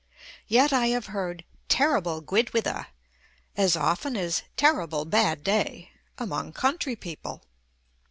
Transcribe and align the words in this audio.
Yet 0.47 0.73
I 0.73 0.87
have 0.87 1.05
heard 1.13 1.45
"Terrible 1.69 2.21
guid 2.21 2.53
wither" 2.55 2.87
as 3.55 3.75
often 3.75 4.17
as 4.17 4.41
"Terrible 4.57 5.05
bad 5.05 5.43
day" 5.43 5.91
among 6.17 6.53
country 6.53 6.95
people. 6.95 7.43